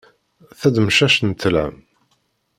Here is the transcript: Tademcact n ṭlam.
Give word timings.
Tademcact 0.59 1.21
n 1.29 1.31
ṭlam. 1.41 1.75